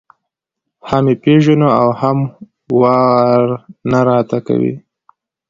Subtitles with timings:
[0.89, 2.17] هم یې پېژنو او هم
[2.79, 3.55] واره
[3.91, 4.73] نه راته کوي.